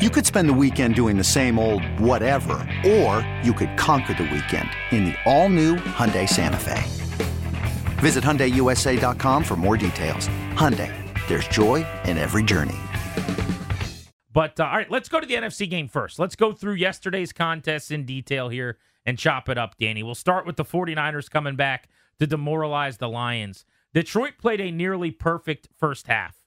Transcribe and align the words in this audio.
You 0.00 0.08
could 0.08 0.24
spend 0.24 0.48
the 0.48 0.54
weekend 0.54 0.94
doing 0.94 1.18
the 1.18 1.22
same 1.22 1.58
old 1.58 1.84
whatever, 2.00 2.66
or 2.86 3.20
you 3.44 3.52
could 3.52 3.76
conquer 3.76 4.14
the 4.14 4.22
weekend 4.22 4.70
in 4.92 5.04
the 5.04 5.14
all-new 5.26 5.76
Hyundai 5.76 6.26
Santa 6.26 6.56
Fe. 6.56 6.82
Visit 8.00 8.24
HyundaiUSA.com 8.24 9.44
for 9.44 9.56
more 9.56 9.76
details. 9.76 10.26
Hyundai, 10.54 10.90
there's 11.28 11.46
joy 11.48 11.86
in 12.06 12.16
every 12.16 12.42
journey. 12.42 12.78
But 14.32 14.58
uh, 14.58 14.64
all 14.64 14.78
right, 14.78 14.90
let's 14.90 15.10
go 15.10 15.20
to 15.20 15.26
the 15.26 15.34
NFC 15.34 15.68
game 15.68 15.86
first. 15.86 16.18
Let's 16.18 16.34
go 16.34 16.52
through 16.52 16.76
yesterday's 16.76 17.34
contests 17.34 17.90
in 17.90 18.06
detail 18.06 18.48
here 18.48 18.78
and 19.04 19.18
chop 19.18 19.50
it 19.50 19.58
up, 19.58 19.76
Danny. 19.78 20.02
We'll 20.02 20.14
start 20.14 20.46
with 20.46 20.56
the 20.56 20.64
49ers 20.64 21.28
coming 21.28 21.56
back 21.56 21.90
to 22.18 22.26
demoralize 22.26 22.96
the 22.96 23.08
Lions. 23.10 23.66
Detroit 23.92 24.38
played 24.38 24.62
a 24.62 24.70
nearly 24.70 25.10
perfect 25.10 25.68
first 25.78 26.06
half. 26.06 26.39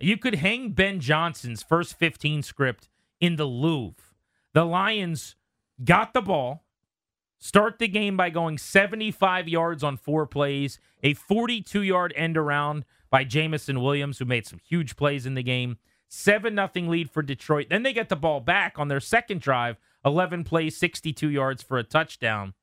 You 0.00 0.16
could 0.16 0.36
hang 0.36 0.70
Ben 0.70 0.98
Johnson's 0.98 1.62
first 1.62 1.98
15 1.98 2.42
script 2.42 2.88
in 3.20 3.36
the 3.36 3.44
Louvre. 3.44 4.02
The 4.54 4.64
Lions 4.64 5.36
got 5.84 6.14
the 6.14 6.22
ball, 6.22 6.64
start 7.38 7.78
the 7.78 7.86
game 7.86 8.16
by 8.16 8.30
going 8.30 8.56
75 8.56 9.46
yards 9.46 9.84
on 9.84 9.98
four 9.98 10.26
plays, 10.26 10.78
a 11.02 11.14
42 11.14 11.82
yard 11.82 12.14
end 12.16 12.38
around 12.38 12.84
by 13.10 13.24
Jameson 13.24 13.80
Williams, 13.80 14.18
who 14.18 14.24
made 14.24 14.46
some 14.46 14.58
huge 14.58 14.96
plays 14.96 15.26
in 15.26 15.34
the 15.34 15.42
game. 15.42 15.76
7 16.08 16.54
nothing 16.54 16.88
lead 16.88 17.10
for 17.10 17.22
Detroit. 17.22 17.68
Then 17.68 17.82
they 17.84 17.92
get 17.92 18.08
the 18.08 18.16
ball 18.16 18.40
back 18.40 18.78
on 18.78 18.88
their 18.88 19.00
second 19.00 19.40
drive, 19.40 19.78
11 20.04 20.44
plays, 20.44 20.76
62 20.76 21.28
yards 21.28 21.62
for 21.62 21.78
a 21.78 21.84
touchdown. 21.84 22.54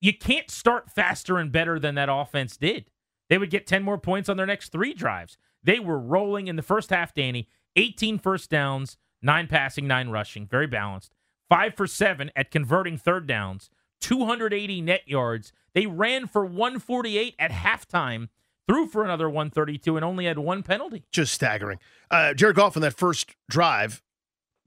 You 0.00 0.16
can't 0.16 0.50
start 0.50 0.90
faster 0.90 1.38
and 1.38 1.52
better 1.52 1.78
than 1.78 1.94
that 1.94 2.08
offense 2.10 2.56
did. 2.56 2.90
They 3.28 3.38
would 3.38 3.50
get 3.50 3.66
10 3.66 3.82
more 3.82 3.98
points 3.98 4.28
on 4.28 4.36
their 4.36 4.46
next 4.46 4.70
three 4.70 4.94
drives. 4.94 5.38
They 5.66 5.80
were 5.80 5.98
rolling 5.98 6.46
in 6.46 6.54
the 6.54 6.62
first 6.62 6.90
half, 6.90 7.12
Danny. 7.12 7.48
18 7.74 8.18
first 8.18 8.48
downs, 8.48 8.96
nine 9.20 9.48
passing, 9.48 9.86
nine 9.86 10.08
rushing. 10.08 10.46
Very 10.46 10.68
balanced. 10.68 11.12
Five 11.48 11.74
for 11.74 11.88
seven 11.88 12.30
at 12.34 12.52
converting 12.52 12.96
third 12.96 13.26
downs, 13.26 13.68
280 14.00 14.80
net 14.80 15.02
yards. 15.06 15.52
They 15.74 15.86
ran 15.86 16.28
for 16.28 16.46
148 16.46 17.34
at 17.38 17.50
halftime, 17.50 18.28
threw 18.68 18.86
for 18.86 19.04
another 19.04 19.28
132, 19.28 19.96
and 19.96 20.04
only 20.04 20.26
had 20.26 20.38
one 20.38 20.62
penalty. 20.62 21.04
Just 21.10 21.34
staggering. 21.34 21.78
Uh, 22.10 22.32
Jared 22.32 22.56
Goff 22.56 22.76
on 22.76 22.82
that 22.82 22.94
first 22.94 23.34
drive, 23.50 24.02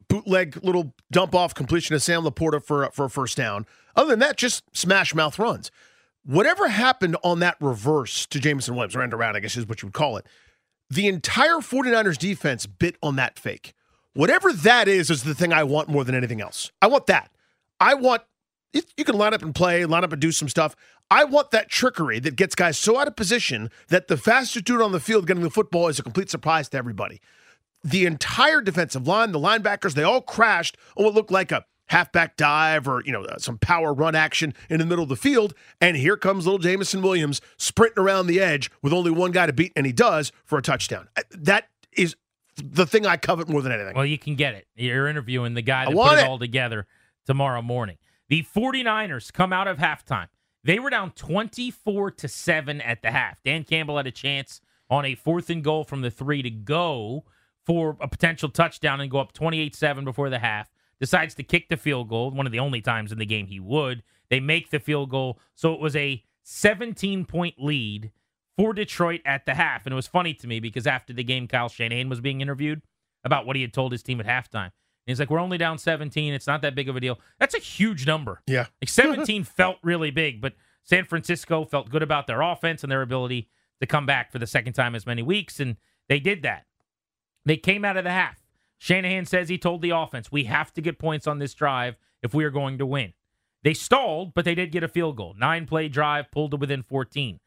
bootleg 0.09 0.59
little 0.63 0.93
dump 1.11 1.33
off 1.33 1.55
completion 1.55 1.95
of 1.95 2.03
Sam 2.03 2.23
Laporta 2.23 2.61
for, 2.63 2.89
for 2.91 3.05
a 3.05 3.09
first 3.09 3.37
down. 3.37 3.65
Other 3.95 4.09
than 4.09 4.19
that, 4.19 4.37
just 4.37 4.63
smash 4.75 5.15
mouth 5.15 5.39
runs. 5.39 5.71
Whatever 6.25 6.67
happened 6.67 7.15
on 7.23 7.39
that 7.39 7.55
reverse 7.61 8.25
to 8.27 8.39
Jameson 8.39 8.75
Williams, 8.75 8.95
or 8.95 9.01
end 9.01 9.13
around, 9.13 9.37
I 9.37 9.39
guess 9.39 9.55
is 9.55 9.67
what 9.67 9.81
you 9.81 9.87
would 9.87 9.93
call 9.93 10.17
it, 10.17 10.25
the 10.89 11.07
entire 11.07 11.57
49ers 11.57 12.17
defense 12.17 12.65
bit 12.65 12.95
on 13.01 13.15
that 13.17 13.37
fake. 13.37 13.73
Whatever 14.13 14.51
that 14.51 14.87
is, 14.87 15.09
is 15.09 15.23
the 15.23 15.35
thing 15.35 15.53
I 15.53 15.63
want 15.63 15.87
more 15.87 16.03
than 16.03 16.15
anything 16.15 16.41
else. 16.41 16.71
I 16.81 16.87
want 16.87 17.05
that. 17.07 17.31
I 17.79 17.93
want, 17.93 18.23
you 18.73 19.05
can 19.05 19.15
line 19.17 19.33
up 19.33 19.43
and 19.43 19.53
play, 19.53 19.85
line 19.85 20.03
up 20.03 20.11
and 20.11 20.21
do 20.21 20.31
some 20.31 20.49
stuff. 20.49 20.75
I 21.11 21.23
want 21.23 21.51
that 21.51 21.69
trickery 21.69 22.19
that 22.19 22.35
gets 22.35 22.55
guys 22.55 22.77
so 22.77 22.99
out 22.99 23.07
of 23.07 23.15
position 23.15 23.69
that 23.87 24.07
the 24.07 24.17
fastest 24.17 24.65
dude 24.65 24.81
on 24.81 24.91
the 24.91 24.99
field 24.99 25.27
getting 25.27 25.43
the 25.43 25.49
football 25.49 25.87
is 25.87 25.99
a 25.99 26.03
complete 26.03 26.29
surprise 26.29 26.69
to 26.69 26.77
everybody. 26.77 27.21
The 27.83 28.05
entire 28.05 28.61
defensive 28.61 29.07
line, 29.07 29.31
the 29.31 29.39
linebackers, 29.39 29.93
they 29.93 30.03
all 30.03 30.21
crashed 30.21 30.77
on 30.97 31.05
what 31.05 31.13
looked 31.13 31.31
like 31.31 31.51
a 31.51 31.65
halfback 31.89 32.37
dive 32.37 32.87
or 32.87 33.03
you 33.05 33.11
know 33.11 33.23
uh, 33.23 33.37
some 33.37 33.57
power 33.57 33.93
run 33.93 34.15
action 34.15 34.53
in 34.69 34.79
the 34.79 34.85
middle 34.85 35.03
of 35.03 35.09
the 35.09 35.15
field. 35.15 35.53
And 35.81 35.97
here 35.97 36.17
comes 36.17 36.45
little 36.45 36.59
Jameson 36.59 37.01
Williams 37.01 37.41
sprinting 37.57 38.01
around 38.01 38.27
the 38.27 38.39
edge 38.39 38.71
with 38.81 38.93
only 38.93 39.11
one 39.11 39.31
guy 39.31 39.45
to 39.45 39.53
beat 39.53 39.73
and 39.75 39.85
he 39.85 39.91
does 39.91 40.31
for 40.45 40.57
a 40.57 40.61
touchdown. 40.61 41.09
Uh, 41.17 41.23
that 41.31 41.67
is 41.91 42.15
the 42.55 42.85
thing 42.85 43.05
I 43.05 43.17
covet 43.17 43.49
more 43.49 43.61
than 43.61 43.71
anything. 43.71 43.95
Well 43.95 44.05
you 44.05 44.17
can 44.17 44.35
get 44.35 44.53
it. 44.53 44.67
You're 44.75 45.07
interviewing 45.07 45.53
the 45.53 45.61
guy 45.61 45.85
that 45.85 45.93
put 45.93 46.13
it, 46.13 46.21
it. 46.21 46.27
all 46.27 46.39
together 46.39 46.87
tomorrow 47.25 47.61
morning. 47.61 47.97
The 48.29 48.43
49ers 48.43 49.33
come 49.33 49.51
out 49.51 49.67
of 49.67 49.77
halftime. 49.77 50.27
They 50.63 50.77
were 50.77 50.89
down 50.89 51.11
24 51.11 52.11
to 52.11 52.27
7 52.27 52.81
at 52.81 53.01
the 53.01 53.11
half. 53.11 53.41
Dan 53.43 53.63
Campbell 53.63 53.97
had 53.97 54.07
a 54.07 54.11
chance 54.11 54.61
on 54.89 55.05
a 55.05 55.15
fourth 55.15 55.49
and 55.49 55.63
goal 55.63 55.83
from 55.83 56.01
the 56.01 56.11
3 56.11 56.43
to 56.43 56.49
go 56.49 57.23
for 57.65 57.97
a 58.01 58.07
potential 58.07 58.49
touchdown 58.49 58.99
and 58.99 59.09
go 59.09 59.19
up 59.19 59.33
28-7 59.33 60.03
before 60.03 60.29
the 60.29 60.39
half 60.39 60.69
decides 60.99 61.35
to 61.35 61.43
kick 61.43 61.69
the 61.69 61.77
field 61.77 62.09
goal, 62.09 62.31
one 62.31 62.45
of 62.45 62.51
the 62.51 62.59
only 62.59 62.81
times 62.81 63.11
in 63.11 63.17
the 63.17 63.25
game 63.25 63.47
he 63.47 63.59
would. 63.59 64.03
They 64.29 64.39
make 64.39 64.69
the 64.69 64.79
field 64.79 65.09
goal. 65.09 65.39
So 65.55 65.73
it 65.73 65.79
was 65.79 65.95
a 65.95 66.23
17 66.43 67.25
point 67.25 67.55
lead 67.57 68.11
for 68.57 68.73
Detroit 68.73 69.21
at 69.25 69.45
the 69.45 69.55
half. 69.55 69.85
And 69.85 69.93
it 69.93 69.95
was 69.95 70.07
funny 70.07 70.33
to 70.35 70.47
me 70.47 70.59
because 70.59 70.85
after 70.85 71.13
the 71.13 71.23
game, 71.23 71.47
Kyle 71.47 71.69
Shanahan 71.69 72.09
was 72.09 72.21
being 72.21 72.41
interviewed 72.41 72.81
about 73.23 73.45
what 73.45 73.55
he 73.55 73.61
had 73.61 73.73
told 73.73 73.91
his 73.91 74.03
team 74.03 74.19
at 74.19 74.25
halftime. 74.25 74.65
And 74.65 74.71
he's 75.07 75.19
like, 75.19 75.29
We're 75.29 75.39
only 75.39 75.57
down 75.57 75.77
17. 75.77 76.33
It's 76.33 76.47
not 76.47 76.61
that 76.61 76.75
big 76.75 76.89
of 76.89 76.95
a 76.95 76.99
deal. 76.99 77.19
That's 77.39 77.55
a 77.55 77.59
huge 77.59 78.05
number. 78.05 78.41
Yeah. 78.45 78.67
Like 78.81 78.89
17 78.89 79.43
felt 79.55 79.77
really 79.83 80.11
big, 80.11 80.41
but 80.41 80.53
San 80.83 81.05
Francisco 81.05 81.65
felt 81.65 81.89
good 81.89 82.03
about 82.03 82.27
their 82.27 82.41
offense 82.41 82.83
and 82.83 82.91
their 82.91 83.01
ability 83.01 83.49
to 83.79 83.87
come 83.87 84.05
back 84.05 84.31
for 84.31 84.39
the 84.39 84.47
second 84.47 84.73
time 84.73 84.95
as 84.95 85.05
many 85.05 85.23
weeks. 85.23 85.59
And 85.59 85.77
they 86.07 86.19
did 86.19 86.43
that. 86.43 86.65
They 87.45 87.57
came 87.57 87.85
out 87.85 87.97
of 87.97 88.03
the 88.03 88.11
half 88.11 88.39
Shanahan 88.79 89.25
says 89.25 89.49
he 89.49 89.57
told 89.57 89.81
the 89.81 89.91
offense, 89.91 90.31
we 90.31 90.45
have 90.45 90.73
to 90.73 90.81
get 90.81 90.97
points 90.97 91.27
on 91.27 91.37
this 91.37 91.53
drive 91.53 91.97
if 92.23 92.33
we 92.33 92.43
are 92.45 92.49
going 92.49 92.77
to 92.77 92.85
win. 92.85 93.13
They 93.61 93.73
stalled, 93.73 94.33
but 94.33 94.45
they 94.45 94.55
did 94.55 94.71
get 94.71 94.83
a 94.83 94.87
field 94.87 95.17
goal. 95.17 95.35
Nine 95.37 95.65
play 95.65 95.89
drive, 95.89 96.31
pulled 96.31 96.51
to 96.51 96.57
within 96.57 96.81
14. 96.81 97.39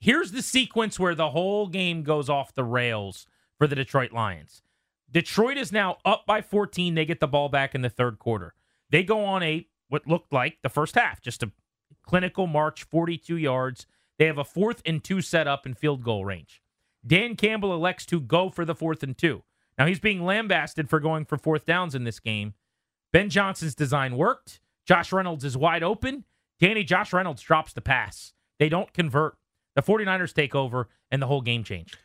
Here's 0.00 0.32
the 0.32 0.42
sequence 0.42 0.98
where 0.98 1.14
the 1.14 1.30
whole 1.30 1.68
game 1.68 2.02
goes 2.02 2.28
off 2.28 2.54
the 2.54 2.64
rails 2.64 3.26
for 3.56 3.68
the 3.68 3.76
Detroit 3.76 4.12
Lions. 4.12 4.62
Detroit 5.08 5.56
is 5.56 5.70
now 5.70 5.98
up 6.04 6.26
by 6.26 6.42
14. 6.42 6.94
They 6.94 7.04
get 7.04 7.20
the 7.20 7.28
ball 7.28 7.48
back 7.48 7.74
in 7.74 7.82
the 7.82 7.88
third 7.88 8.18
quarter. 8.18 8.54
They 8.90 9.04
go 9.04 9.24
on 9.24 9.42
a 9.44 9.68
what 9.88 10.08
looked 10.08 10.32
like 10.32 10.58
the 10.62 10.68
first 10.68 10.96
half, 10.96 11.20
just 11.20 11.42
a 11.42 11.52
clinical 12.02 12.48
march, 12.48 12.84
42 12.84 13.36
yards. 13.36 13.86
They 14.18 14.26
have 14.26 14.38
a 14.38 14.44
fourth 14.44 14.82
and 14.84 15.04
two 15.04 15.20
set 15.20 15.46
up 15.46 15.66
in 15.66 15.74
field 15.74 16.02
goal 16.02 16.24
range. 16.24 16.60
Dan 17.06 17.36
Campbell 17.36 17.74
elects 17.74 18.06
to 18.06 18.20
go 18.20 18.50
for 18.50 18.64
the 18.64 18.74
fourth 18.74 19.02
and 19.02 19.16
two. 19.16 19.44
Now 19.78 19.86
he's 19.86 20.00
being 20.00 20.24
lambasted 20.24 20.88
for 20.88 21.00
going 21.00 21.24
for 21.24 21.36
fourth 21.36 21.66
downs 21.66 21.94
in 21.94 22.04
this 22.04 22.20
game. 22.20 22.54
Ben 23.12 23.30
Johnson's 23.30 23.74
design 23.74 24.16
worked. 24.16 24.60
Josh 24.86 25.12
Reynolds 25.12 25.44
is 25.44 25.56
wide 25.56 25.82
open. 25.82 26.24
Danny 26.60 26.84
Josh 26.84 27.12
Reynolds 27.12 27.42
drops 27.42 27.72
the 27.72 27.80
pass. 27.80 28.32
They 28.58 28.68
don't 28.68 28.92
convert. 28.92 29.36
The 29.74 29.82
49ers 29.82 30.34
take 30.34 30.54
over 30.54 30.88
and 31.10 31.20
the 31.20 31.26
whole 31.26 31.40
game 31.40 31.64
changed. 31.64 31.96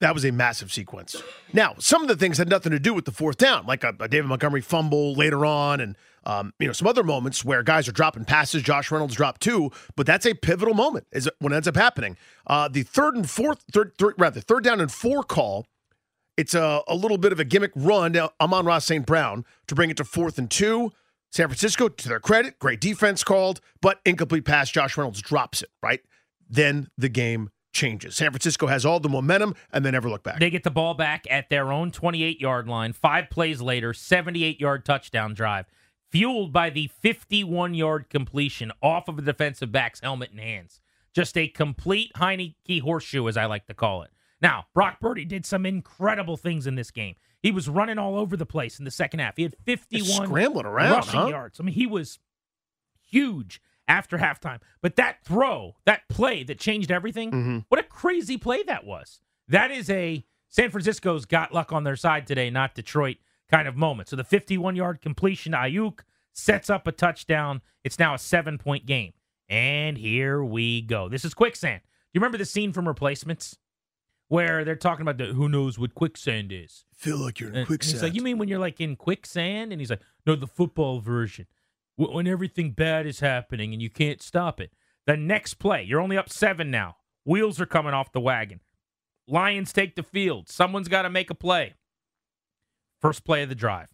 That 0.00 0.12
was 0.12 0.24
a 0.24 0.32
massive 0.32 0.72
sequence. 0.72 1.22
Now, 1.52 1.76
some 1.78 2.02
of 2.02 2.08
the 2.08 2.16
things 2.16 2.36
had 2.36 2.48
nothing 2.48 2.72
to 2.72 2.80
do 2.80 2.92
with 2.92 3.04
the 3.04 3.12
fourth 3.12 3.38
down, 3.38 3.64
like 3.64 3.84
a, 3.84 3.94
a 4.00 4.08
David 4.08 4.26
Montgomery 4.26 4.60
fumble 4.60 5.14
later 5.14 5.46
on, 5.46 5.80
and 5.80 5.96
um, 6.24 6.52
you 6.58 6.66
know 6.66 6.72
some 6.72 6.88
other 6.88 7.04
moments 7.04 7.44
where 7.44 7.62
guys 7.62 7.88
are 7.88 7.92
dropping 7.92 8.24
passes. 8.24 8.62
Josh 8.62 8.90
Reynolds 8.90 9.14
dropped 9.14 9.40
two, 9.40 9.70
but 9.96 10.04
that's 10.04 10.26
a 10.26 10.34
pivotal 10.34 10.74
moment. 10.74 11.06
Is 11.12 11.30
when 11.38 11.52
it 11.52 11.56
ends 11.56 11.68
up 11.68 11.76
happening. 11.76 12.16
Uh, 12.46 12.68
the 12.68 12.82
third 12.82 13.14
and 13.14 13.30
fourth, 13.30 13.64
third, 13.72 13.92
third, 13.96 14.14
rather 14.18 14.40
third 14.40 14.64
down 14.64 14.80
and 14.80 14.90
four 14.90 15.22
call 15.22 15.66
it's 16.36 16.54
a, 16.54 16.82
a 16.88 16.94
little 16.94 17.18
bit 17.18 17.32
of 17.32 17.40
a 17.40 17.44
gimmick 17.44 17.72
run. 17.74 18.16
Amon-Ra 18.40 18.78
St. 18.78 19.04
Brown 19.06 19.44
to 19.66 19.74
bring 19.74 19.90
it 19.90 19.96
to 19.98 20.04
fourth 20.04 20.38
and 20.38 20.50
two. 20.50 20.92
San 21.30 21.48
Francisco, 21.48 21.88
to 21.88 22.08
their 22.08 22.20
credit, 22.20 22.60
great 22.60 22.80
defense 22.80 23.24
called, 23.24 23.60
but 23.80 24.00
incomplete 24.04 24.44
pass. 24.44 24.70
Josh 24.70 24.96
Reynolds 24.96 25.20
drops 25.20 25.62
it, 25.62 25.70
right? 25.82 26.00
Then 26.48 26.88
the 26.96 27.08
game 27.08 27.50
changes. 27.72 28.14
San 28.14 28.30
Francisco 28.30 28.68
has 28.68 28.86
all 28.86 29.00
the 29.00 29.08
momentum 29.08 29.54
and 29.72 29.84
they 29.84 29.90
never 29.90 30.08
look 30.08 30.22
back. 30.22 30.38
They 30.38 30.48
get 30.48 30.62
the 30.62 30.70
ball 30.70 30.94
back 30.94 31.26
at 31.28 31.50
their 31.50 31.72
own 31.72 31.90
28 31.90 32.40
yard 32.40 32.68
line. 32.68 32.92
Five 32.92 33.30
plays 33.30 33.60
later, 33.60 33.92
78 33.92 34.60
yard 34.60 34.84
touchdown 34.84 35.34
drive, 35.34 35.66
fueled 36.10 36.52
by 36.52 36.70
the 36.70 36.88
51 37.00 37.74
yard 37.74 38.08
completion 38.08 38.70
off 38.80 39.08
of 39.08 39.18
a 39.18 39.22
defensive 39.22 39.72
back's 39.72 40.00
helmet 40.00 40.30
and 40.30 40.40
hands. 40.40 40.80
Just 41.12 41.36
a 41.36 41.48
complete 41.48 42.12
Heinicke 42.16 42.80
horseshoe, 42.80 43.28
as 43.28 43.36
I 43.36 43.46
like 43.46 43.66
to 43.66 43.74
call 43.74 44.02
it. 44.02 44.10
Now, 44.44 44.66
Brock 44.74 45.00
Purdy 45.00 45.24
did 45.24 45.46
some 45.46 45.64
incredible 45.64 46.36
things 46.36 46.66
in 46.66 46.74
this 46.74 46.90
game. 46.90 47.14
He 47.42 47.50
was 47.50 47.66
running 47.66 47.96
all 47.96 48.14
over 48.18 48.36
the 48.36 48.44
place 48.44 48.78
in 48.78 48.84
the 48.84 48.90
second 48.90 49.20
half. 49.20 49.38
He 49.38 49.42
had 49.42 49.56
51 49.64 50.26
scrambling 50.26 50.66
around 50.66 50.90
rushing 50.90 51.20
huh? 51.20 51.26
yards. 51.28 51.58
I 51.58 51.62
mean, 51.62 51.74
he 51.74 51.86
was 51.86 52.18
huge 53.08 53.62
after 53.88 54.18
halftime. 54.18 54.60
But 54.82 54.96
that 54.96 55.24
throw, 55.24 55.76
that 55.86 56.02
play 56.10 56.44
that 56.44 56.58
changed 56.58 56.92
everything, 56.92 57.30
mm-hmm. 57.30 57.58
what 57.70 57.80
a 57.80 57.84
crazy 57.84 58.36
play 58.36 58.62
that 58.64 58.84
was. 58.84 59.18
That 59.48 59.70
is 59.70 59.88
a 59.88 60.26
San 60.50 60.70
Francisco's 60.70 61.24
got 61.24 61.54
luck 61.54 61.72
on 61.72 61.84
their 61.84 61.96
side 61.96 62.26
today, 62.26 62.50
not 62.50 62.74
Detroit 62.74 63.16
kind 63.50 63.66
of 63.66 63.76
moment. 63.76 64.10
So 64.10 64.16
the 64.16 64.24
51 64.24 64.76
yard 64.76 65.00
completion 65.00 65.52
to 65.52 65.58
Aiyuk 65.58 66.00
sets 66.34 66.68
up 66.68 66.86
a 66.86 66.92
touchdown. 66.92 67.62
It's 67.82 67.98
now 67.98 68.12
a 68.12 68.18
seven 68.18 68.58
point 68.58 68.84
game. 68.84 69.14
And 69.48 69.96
here 69.96 70.44
we 70.44 70.82
go. 70.82 71.08
This 71.08 71.24
is 71.24 71.32
quicksand. 71.32 71.80
Do 71.82 71.88
you 72.12 72.20
remember 72.20 72.36
the 72.36 72.44
scene 72.44 72.74
from 72.74 72.86
Replacements 72.86 73.56
where 74.28 74.64
they're 74.64 74.76
talking 74.76 75.02
about 75.02 75.18
the 75.18 75.32
who 75.34 75.48
knows 75.48 75.78
what 75.78 75.94
quicksand 75.94 76.50
is? 76.52 76.84
Feel 76.96 77.18
like 77.18 77.40
you're 77.40 77.48
in 77.50 77.54
And- 77.54 77.58
and 77.60 77.66
quicksand. 77.66 77.94
He's 77.94 78.02
like, 78.02 78.14
you 78.14 78.22
mean 78.22 78.38
when 78.38 78.48
you're 78.48 78.58
like 78.58 78.80
in 78.80 78.96
quicksand? 78.96 79.72
And 79.72 79.80
he's 79.80 79.90
like, 79.90 80.02
no, 80.26 80.34
the 80.34 80.46
football 80.46 81.00
version. 81.00 81.46
When 81.96 82.26
everything 82.26 82.72
bad 82.72 83.06
is 83.06 83.20
happening 83.20 83.72
and 83.72 83.80
you 83.80 83.90
can't 83.90 84.20
stop 84.20 84.60
it. 84.60 84.72
The 85.06 85.16
next 85.16 85.54
play, 85.54 85.82
you're 85.82 86.00
only 86.00 86.16
up 86.16 86.28
seven 86.30 86.70
now. 86.70 86.96
Wheels 87.24 87.60
are 87.60 87.66
coming 87.66 87.94
off 87.94 88.12
the 88.12 88.20
wagon. 88.20 88.60
Lions 89.28 89.72
take 89.72 89.94
the 89.94 90.02
field. 90.02 90.48
Someone's 90.48 90.88
got 90.88 91.02
to 91.02 91.10
make 91.10 91.30
a 91.30 91.34
play. 91.34 91.74
First 93.00 93.24
play 93.24 93.42
of 93.42 93.48
the 93.48 93.54
drive. 93.54 93.88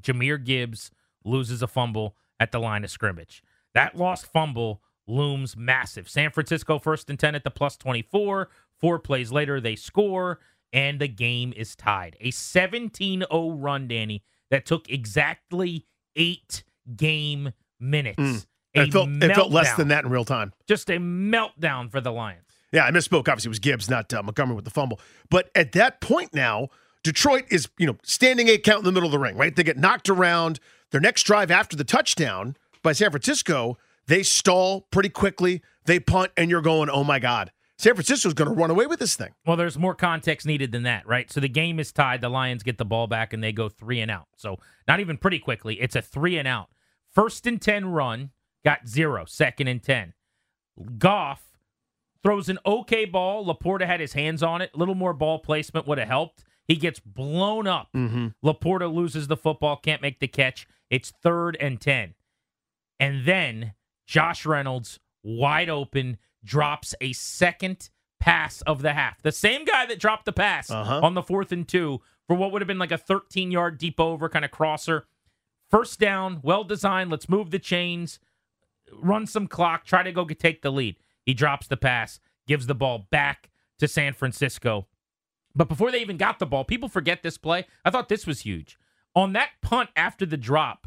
Jahmyr 0.00 0.42
Gibbs 0.42 0.90
loses 1.24 1.62
a 1.62 1.66
fumble 1.66 2.16
at 2.38 2.52
the 2.52 2.58
line 2.60 2.84
of 2.84 2.90
scrimmage. 2.90 3.42
That 3.74 3.96
lost 3.96 4.26
fumble 4.26 4.82
looms 5.06 5.56
massive. 5.56 6.08
San 6.08 6.30
Francisco 6.30 6.78
first 6.78 7.10
and 7.10 7.18
10 7.18 7.34
at 7.34 7.44
the 7.44 7.50
plus 7.50 7.76
24. 7.76 8.48
Four 8.80 8.98
plays 8.98 9.32
later, 9.32 9.60
they 9.60 9.76
score, 9.76 10.38
and 10.72 11.00
the 11.00 11.08
game 11.08 11.52
is 11.56 11.74
tied. 11.74 12.16
A 12.20 12.30
17 12.30 13.24
0 13.30 13.50
run, 13.52 13.88
Danny, 13.88 14.22
that 14.50 14.66
took 14.66 14.88
exactly 14.90 15.86
eight 16.16 16.64
game 16.96 17.52
minutes. 17.80 18.18
Mm. 18.18 18.46
It 18.74 18.92
felt, 18.92 19.08
it 19.08 19.34
felt 19.34 19.50
less 19.50 19.74
than 19.74 19.88
that 19.88 20.04
in 20.04 20.10
real 20.10 20.24
time. 20.24 20.52
Just 20.68 20.88
a 20.90 20.98
meltdown 20.98 21.90
for 21.90 22.00
the 22.00 22.12
Lions. 22.12 22.44
Yeah, 22.72 22.84
I 22.84 22.90
misspoke. 22.90 23.20
Obviously, 23.20 23.48
it 23.48 23.50
was 23.50 23.58
Gibbs, 23.58 23.88
not 23.88 24.12
uh, 24.12 24.22
Montgomery 24.22 24.54
with 24.54 24.64
the 24.64 24.70
fumble. 24.70 25.00
But 25.30 25.50
at 25.54 25.72
that 25.72 26.00
point 26.00 26.34
now, 26.34 26.68
Detroit 27.02 27.44
is, 27.48 27.68
you 27.78 27.86
know, 27.86 27.96
standing 28.02 28.48
eight 28.48 28.62
count 28.62 28.80
in 28.80 28.84
the 28.84 28.92
middle 28.92 29.06
of 29.06 29.12
the 29.12 29.18
ring, 29.18 29.36
right? 29.36 29.54
They 29.54 29.62
get 29.62 29.78
knocked 29.78 30.08
around. 30.08 30.60
Their 30.90 31.00
next 31.00 31.22
drive 31.24 31.50
after 31.50 31.76
the 31.76 31.84
touchdown 31.84 32.56
by 32.82 32.92
San 32.92 33.10
Francisco, 33.10 33.78
they 34.06 34.22
stall 34.22 34.82
pretty 34.90 35.08
quickly. 35.08 35.62
They 35.86 35.98
punt, 35.98 36.32
and 36.36 36.50
you're 36.50 36.62
going, 36.62 36.90
oh 36.90 37.04
my 37.04 37.18
God. 37.18 37.50
San 37.78 37.94
Francisco's 37.94 38.34
going 38.34 38.48
to 38.48 38.54
run 38.54 38.70
away 38.70 38.86
with 38.86 38.98
this 38.98 39.14
thing. 39.14 39.30
Well, 39.46 39.56
there's 39.56 39.78
more 39.78 39.94
context 39.94 40.46
needed 40.46 40.72
than 40.72 40.82
that, 40.82 41.06
right? 41.06 41.30
So 41.30 41.38
the 41.38 41.48
game 41.48 41.78
is 41.78 41.92
tied. 41.92 42.20
The 42.20 42.28
Lions 42.28 42.64
get 42.64 42.76
the 42.76 42.84
ball 42.84 43.06
back 43.06 43.32
and 43.32 43.42
they 43.42 43.52
go 43.52 43.68
three 43.68 44.00
and 44.00 44.10
out. 44.10 44.26
So 44.36 44.58
not 44.88 44.98
even 44.98 45.16
pretty 45.16 45.38
quickly. 45.38 45.80
It's 45.80 45.94
a 45.94 46.02
three 46.02 46.36
and 46.38 46.48
out. 46.48 46.70
First 47.14 47.46
and 47.46 47.62
10 47.62 47.86
run, 47.86 48.30
got 48.64 48.88
zero. 48.88 49.24
Second 49.26 49.68
and 49.68 49.80
10. 49.80 50.14
Goff 50.98 51.42
throws 52.24 52.48
an 52.48 52.58
okay 52.66 53.04
ball. 53.04 53.46
Laporta 53.46 53.86
had 53.86 54.00
his 54.00 54.12
hands 54.12 54.42
on 54.42 54.60
it. 54.60 54.70
A 54.74 54.76
little 54.76 54.96
more 54.96 55.12
ball 55.12 55.38
placement 55.38 55.86
would 55.86 55.98
have 55.98 56.08
helped. 56.08 56.44
He 56.66 56.76
gets 56.76 56.98
blown 57.00 57.68
up. 57.68 57.88
Mm-hmm. 57.96 58.28
Laporta 58.44 58.92
loses 58.92 59.28
the 59.28 59.36
football, 59.36 59.76
can't 59.76 60.02
make 60.02 60.20
the 60.20 60.28
catch. 60.28 60.66
It's 60.90 61.12
third 61.22 61.56
and 61.60 61.80
10. 61.80 62.14
And 63.00 63.24
then 63.24 63.74
Josh 64.06 64.44
Reynolds, 64.44 64.98
wide 65.22 65.70
open, 65.70 66.18
drops 66.48 66.94
a 67.00 67.12
second 67.12 67.90
pass 68.18 68.62
of 68.62 68.82
the 68.82 68.94
half. 68.94 69.22
The 69.22 69.30
same 69.32 69.64
guy 69.64 69.86
that 69.86 70.00
dropped 70.00 70.24
the 70.24 70.32
pass 70.32 70.70
Uh-huh. 70.70 71.00
on 71.02 71.14
the 71.14 71.22
fourth 71.22 71.52
and 71.52 71.68
two 71.68 72.00
for 72.26 72.34
what 72.36 72.50
would 72.50 72.60
have 72.62 72.66
been 72.66 72.78
like 72.78 72.90
a 72.90 72.98
13 72.98 73.50
yard 73.52 73.78
deep 73.78 74.00
over 74.00 74.28
kind 74.28 74.44
of 74.44 74.50
crosser. 74.50 75.06
First 75.70 76.00
down, 76.00 76.40
well 76.42 76.64
designed. 76.64 77.10
Let's 77.10 77.28
move 77.28 77.50
the 77.50 77.58
chains, 77.58 78.18
run 78.92 79.26
some 79.26 79.46
clock, 79.46 79.84
try 79.84 80.02
to 80.02 80.10
go 80.12 80.24
get, 80.24 80.40
take 80.40 80.62
the 80.62 80.72
lead. 80.72 80.96
He 81.24 81.34
drops 81.34 81.66
the 81.68 81.76
pass, 81.76 82.18
gives 82.46 82.66
the 82.66 82.74
ball 82.74 83.06
back 83.10 83.50
to 83.78 83.86
San 83.86 84.14
Francisco. 84.14 84.86
But 85.54 85.68
before 85.68 85.90
they 85.90 86.00
even 86.00 86.16
got 86.16 86.38
the 86.38 86.46
ball, 86.46 86.64
people 86.64 86.88
forget 86.88 87.22
this 87.22 87.36
play. 87.38 87.66
I 87.84 87.90
thought 87.90 88.08
this 88.08 88.26
was 88.26 88.40
huge. 88.40 88.78
On 89.14 89.32
that 89.34 89.50
punt 89.62 89.90
after 89.96 90.24
the 90.24 90.36
drop, 90.36 90.86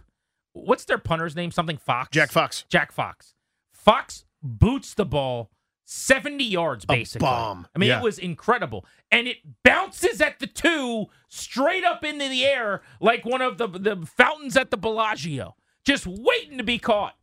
what's 0.53 0.85
their 0.85 0.97
punter's 0.97 1.35
name? 1.35 1.51
Something 1.51 1.77
Fox? 1.77 2.09
Jack 2.11 2.31
Fox. 2.31 2.65
Jack 2.69 2.91
Fox. 2.91 3.35
Fox 3.73 4.25
boots 4.43 4.93
the 4.93 5.05
ball 5.05 5.51
70 5.85 6.43
yards, 6.45 6.85
basically. 6.85 7.27
A 7.27 7.29
bomb. 7.29 7.67
I 7.75 7.79
mean, 7.79 7.89
Yeah. 7.89 7.99
it 7.99 8.03
was 8.03 8.17
incredible. 8.17 8.85
And 9.11 9.27
it 9.27 9.37
bounces 9.65 10.21
at 10.21 10.39
the 10.39 10.47
two 10.47 11.07
straight 11.27 11.83
up 11.83 12.05
into 12.05 12.29
the 12.29 12.45
air 12.45 12.81
like 13.01 13.25
one 13.25 13.41
of 13.41 13.57
the, 13.57 13.67
the 13.67 14.05
fountains 14.05 14.55
at 14.55 14.71
the 14.71 14.77
Bellagio, 14.77 15.55
just 15.85 16.07
waiting 16.07 16.57
to 16.59 16.63
be 16.63 16.77
caught. 16.79 17.15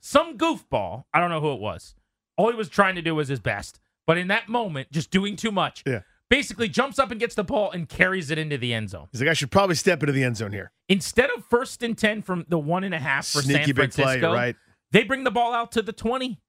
Some 0.00 0.38
goofball, 0.38 1.04
I 1.12 1.20
don't 1.20 1.28
know 1.30 1.40
who 1.40 1.52
it 1.52 1.60
was. 1.60 1.94
All 2.38 2.48
he 2.50 2.56
was 2.56 2.68
trying 2.70 2.94
to 2.94 3.02
do 3.02 3.14
was 3.14 3.28
his 3.28 3.40
best. 3.40 3.78
But 4.06 4.16
in 4.16 4.28
that 4.28 4.48
moment, 4.48 4.90
just 4.90 5.10
doing 5.10 5.36
too 5.36 5.50
much, 5.50 5.82
Yeah. 5.86 6.00
basically 6.30 6.68
jumps 6.70 6.98
up 6.98 7.10
and 7.10 7.20
gets 7.20 7.34
the 7.34 7.44
ball 7.44 7.70
and 7.72 7.88
carries 7.88 8.30
it 8.30 8.38
into 8.38 8.56
the 8.56 8.72
end 8.72 8.88
zone. 8.90 9.08
He's 9.12 9.20
like, 9.20 9.30
I 9.30 9.34
should 9.34 9.50
probably 9.50 9.74
step 9.76 10.02
into 10.02 10.12
the 10.12 10.24
end 10.24 10.38
zone 10.38 10.52
here. 10.52 10.72
Instead 10.88 11.28
of 11.36 11.44
first 11.50 11.82
and 11.82 11.96
10 11.96 12.22
from 12.22 12.46
the 12.48 12.58
one 12.58 12.84
and 12.84 12.94
a 12.94 12.98
half 12.98 13.26
for 13.26 13.42
Sneaky 13.42 13.64
San 13.66 13.74
big 13.74 13.92
play, 13.92 14.04
Francisco, 14.04 14.32
right. 14.32 14.56
they 14.92 15.04
bring 15.04 15.24
the 15.24 15.30
ball 15.30 15.52
out 15.52 15.72
to 15.72 15.82
the 15.82 15.92
20. 15.92 16.40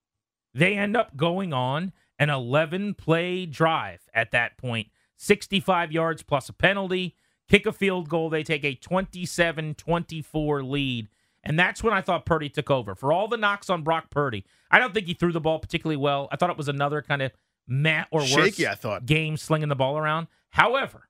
They 0.56 0.76
end 0.76 0.96
up 0.96 1.18
going 1.18 1.52
on 1.54 1.92
an 2.18 2.30
11 2.30 2.94
play 2.94 3.46
drive 3.46 4.08
at 4.14 4.32
that 4.32 4.58
point, 4.58 4.88
65 5.18 5.92
yards 5.92 6.24
plus 6.24 6.48
a 6.48 6.54
penalty, 6.54 7.16
kick 7.50 7.66
a 7.66 7.74
field 7.74 8.08
goal. 8.08 8.30
They 8.30 8.42
take 8.42 8.64
a 8.64 8.74
27 8.74 9.76
24 9.76 10.64
lead. 10.64 11.10
And 11.44 11.60
that's 11.60 11.84
when 11.84 11.94
I 11.94 12.02
thought 12.02 12.26
Purdy 12.26 12.50
took 12.50 12.72
over. 12.72 12.96
For 12.96 13.12
all 13.12 13.28
the 13.28 13.38
knocks 13.38 13.70
on 13.70 13.84
Brock 13.84 14.10
Purdy, 14.10 14.46
I 14.72 14.80
don't 14.80 14.94
think 14.94 15.08
he 15.08 15.14
threw 15.14 15.32
the 15.32 15.42
ball 15.42 15.60
particularly 15.60 15.98
well. 15.98 16.28
I 16.32 16.38
thought 16.38 16.50
it 16.50 16.58
was 16.58 16.70
another 16.70 17.02
kind 17.02 17.22
of 17.22 17.34
meh 17.68 18.06
or 18.10 18.22
worse 18.22 18.30
Shaky, 18.30 18.68
I 18.68 18.76
thought. 18.76 19.06
game 19.06 19.38
slinging 19.38 19.70
the 19.70 19.76
ball 19.76 19.98
around. 19.98 20.28
However, 20.50 21.10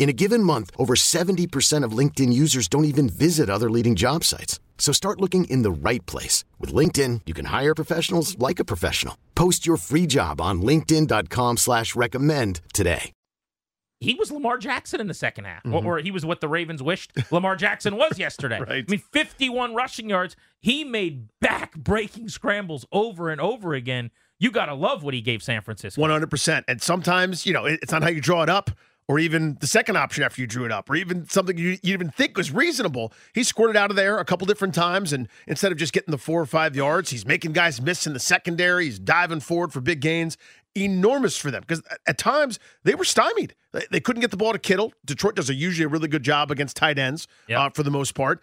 In 0.00 0.08
a 0.08 0.14
given 0.14 0.42
month, 0.42 0.70
over 0.78 0.94
70% 0.94 1.84
of 1.84 1.92
LinkedIn 1.92 2.32
users 2.32 2.68
don't 2.68 2.86
even 2.86 3.06
visit 3.10 3.50
other 3.50 3.70
leading 3.70 3.94
job 3.96 4.24
sites. 4.24 4.58
So 4.78 4.92
start 4.92 5.20
looking 5.20 5.44
in 5.44 5.60
the 5.60 5.70
right 5.70 6.04
place. 6.06 6.42
With 6.58 6.72
LinkedIn, 6.72 7.20
you 7.26 7.34
can 7.34 7.44
hire 7.44 7.74
professionals 7.74 8.36
like 8.38 8.58
a 8.58 8.64
professional. 8.64 9.18
Post 9.34 9.66
your 9.66 9.76
free 9.76 10.06
job 10.06 10.40
on 10.40 10.62
linkedin.com 10.62 11.58
slash 11.58 11.94
recommend 11.94 12.62
today. 12.72 13.12
he 14.00 14.14
was 14.14 14.32
Lamar 14.32 14.56
Jackson 14.56 15.02
in 15.02 15.06
the 15.06 15.12
second 15.12 15.44
half, 15.44 15.66
or, 15.66 15.68
mm-hmm. 15.68 15.86
or 15.86 15.98
he 15.98 16.10
was 16.10 16.24
what 16.24 16.40
the 16.40 16.48
Ravens 16.48 16.82
wished 16.82 17.12
Lamar 17.30 17.54
Jackson 17.54 17.96
was 17.96 18.18
yesterday. 18.18 18.58
Right. 18.66 18.86
I 18.88 18.90
mean, 18.90 19.02
51 19.12 19.74
rushing 19.74 20.08
yards. 20.08 20.34
He 20.60 20.82
made 20.82 21.28
back 21.42 21.76
breaking 21.76 22.30
scrambles 22.30 22.86
over 22.90 23.28
and 23.28 23.38
over 23.38 23.74
again. 23.74 24.12
You 24.38 24.50
got 24.50 24.66
to 24.66 24.74
love 24.74 25.02
what 25.02 25.12
he 25.12 25.20
gave 25.20 25.42
San 25.42 25.60
Francisco. 25.60 26.00
100%. 26.00 26.64
And 26.66 26.80
sometimes, 26.80 27.44
you 27.44 27.52
know, 27.52 27.66
it's 27.66 27.92
not 27.92 28.02
how 28.02 28.08
you 28.08 28.22
draw 28.22 28.42
it 28.42 28.48
up 28.48 28.70
or 29.10 29.18
even 29.18 29.56
the 29.58 29.66
second 29.66 29.96
option 29.96 30.22
after 30.22 30.40
you 30.40 30.46
drew 30.46 30.64
it 30.64 30.70
up 30.70 30.88
or 30.88 30.94
even 30.94 31.28
something 31.28 31.58
you, 31.58 31.70
you 31.82 31.92
even 31.94 32.10
think 32.10 32.36
was 32.36 32.52
reasonable. 32.52 33.12
He 33.34 33.42
squirted 33.42 33.76
out 33.76 33.90
of 33.90 33.96
there 33.96 34.18
a 34.18 34.24
couple 34.24 34.46
different 34.46 34.72
times. 34.72 35.12
And 35.12 35.26
instead 35.48 35.72
of 35.72 35.78
just 35.78 35.92
getting 35.92 36.12
the 36.12 36.16
four 36.18 36.40
or 36.40 36.46
five 36.46 36.76
yards, 36.76 37.10
he's 37.10 37.26
making 37.26 37.52
guys 37.52 37.82
miss 37.82 38.06
in 38.06 38.12
the 38.12 38.20
secondary. 38.20 38.84
He's 38.84 39.00
diving 39.00 39.40
forward 39.40 39.72
for 39.72 39.80
big 39.80 40.00
gains. 40.00 40.36
Enormous 40.76 41.36
for 41.36 41.50
them 41.50 41.62
because 41.66 41.82
at 42.06 42.18
times 42.18 42.60
they 42.84 42.94
were 42.94 43.02
stymied. 43.02 43.56
They, 43.90 43.98
couldn't 43.98 44.20
get 44.20 44.30
the 44.30 44.36
ball 44.36 44.52
to 44.52 44.60
Kittle. 44.60 44.92
Detroit 45.04 45.34
does 45.34 45.50
a 45.50 45.54
usually 45.54 45.86
a 45.86 45.88
really 45.88 46.06
good 46.06 46.22
job 46.22 46.52
against 46.52 46.76
tight 46.76 46.96
ends 46.96 47.26
Yep. 47.48 47.58
uh, 47.58 47.70
for 47.70 47.82
the 47.82 47.90
most 47.90 48.14
part. 48.14 48.40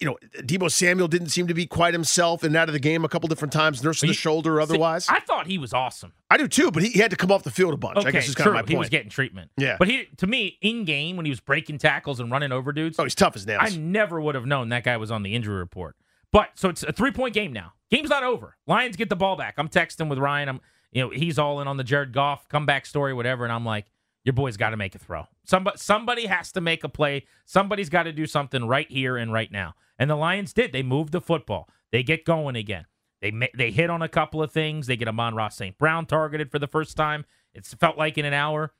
You 0.00 0.06
know, 0.06 0.16
Deebo 0.38 0.70
Samuel 0.70 1.08
didn't 1.08 1.28
seem 1.28 1.46
to 1.46 1.54
be 1.54 1.66
quite 1.66 1.92
himself 1.92 2.42
and 2.42 2.56
out 2.56 2.68
of 2.68 2.72
the 2.72 2.78
game 2.78 3.04
a 3.04 3.08
couple 3.08 3.28
different 3.28 3.52
times, 3.52 3.84
nursing 3.84 4.08
the 4.08 4.14
shoulder 4.14 4.56
or 4.58 4.60
See, 4.60 4.72
otherwise. 4.72 5.06
I 5.08 5.20
thought 5.20 5.46
he 5.46 5.58
was 5.58 5.72
awesome. 5.74 6.12
I 6.30 6.38
do 6.38 6.48
too, 6.48 6.70
but 6.70 6.82
he, 6.82 6.88
he 6.90 6.98
had 7.00 7.10
to 7.10 7.16
come 7.16 7.30
off 7.30 7.42
the 7.42 7.50
field 7.50 7.74
a 7.74 7.76
bunch. 7.76 7.98
I 7.98 8.00
Okay, 8.00 8.12
guess 8.12 8.28
is 8.28 8.34
kind 8.34 8.44
true. 8.44 8.52
of 8.52 8.54
my 8.56 8.60
point. 8.62 8.70
He 8.70 8.76
was 8.76 8.88
getting 8.88 9.10
treatment. 9.10 9.50
Yeah. 9.58 9.76
But 9.78 9.88
he, 9.88 10.06
to 10.16 10.26
me, 10.26 10.58
in 10.62 10.84
game 10.86 11.16
when 11.16 11.26
he 11.26 11.30
was 11.30 11.40
breaking 11.40 11.78
tackles 11.78 12.18
and 12.18 12.30
running 12.30 12.50
over 12.50 12.72
dudes, 12.72 12.98
oh, 12.98 13.02
he's 13.04 13.14
tough 13.14 13.36
as 13.36 13.46
nails. 13.46 13.60
I 13.62 13.76
never 13.76 14.20
would 14.20 14.34
have 14.34 14.46
known 14.46 14.70
that 14.70 14.84
guy 14.84 14.96
was 14.96 15.10
on 15.10 15.22
the 15.22 15.34
injury 15.34 15.56
report. 15.58 15.96
But 16.32 16.50
so 16.54 16.68
it's 16.70 16.82
a 16.82 16.92
three 16.92 17.10
point 17.12 17.34
game 17.34 17.52
now. 17.52 17.74
Game's 17.90 18.08
not 18.08 18.22
over. 18.22 18.56
Lions 18.66 18.96
get 18.96 19.08
the 19.10 19.16
ball 19.16 19.36
back. 19.36 19.54
I'm 19.58 19.68
texting 19.68 20.08
with 20.08 20.18
Ryan. 20.18 20.48
I'm, 20.48 20.60
you 20.92 21.02
know, 21.02 21.10
he's 21.10 21.38
all 21.38 21.60
in 21.60 21.68
on 21.68 21.76
the 21.76 21.84
Jared 21.84 22.12
Goff 22.12 22.48
comeback 22.48 22.86
story, 22.86 23.12
whatever. 23.12 23.44
And 23.44 23.52
I'm 23.52 23.64
like, 23.66 23.86
your 24.24 24.32
boy's 24.34 24.56
got 24.56 24.70
to 24.70 24.76
make 24.76 24.94
a 24.94 24.98
throw. 24.98 25.26
Somebody, 25.44 25.78
somebody 25.78 26.26
has 26.26 26.52
to 26.52 26.60
make 26.60 26.84
a 26.84 26.88
play. 26.88 27.26
Somebody's 27.46 27.88
got 27.88 28.04
to 28.04 28.12
do 28.12 28.26
something 28.26 28.66
right 28.66 28.90
here 28.90 29.16
and 29.16 29.32
right 29.32 29.50
now. 29.50 29.74
And 29.98 30.10
the 30.10 30.16
Lions 30.16 30.52
did. 30.52 30.72
They 30.72 30.82
moved 30.82 31.12
the 31.12 31.20
football. 31.20 31.68
They 31.92 32.02
get 32.02 32.24
going 32.24 32.56
again. 32.56 32.86
They 33.20 33.32
they 33.54 33.70
hit 33.70 33.90
on 33.90 34.02
a 34.02 34.08
couple 34.08 34.42
of 34.42 34.52
things. 34.52 34.86
They 34.86 34.96
get 34.96 35.08
Amon-Ra 35.08 35.48
St. 35.48 35.76
Brown 35.76 36.06
targeted 36.06 36.50
for 36.50 36.58
the 36.58 36.66
first 36.66 36.96
time. 36.96 37.24
It's 37.54 37.74
felt 37.74 37.98
like 37.98 38.16
in 38.16 38.24
an 38.24 38.32
hour, 38.32 38.72